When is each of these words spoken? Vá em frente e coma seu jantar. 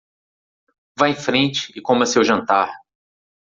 Vá 0.97 1.09
em 1.09 1.13
frente 1.15 1.71
e 1.77 1.79
coma 1.79 2.07
seu 2.07 2.23
jantar. 2.23 2.73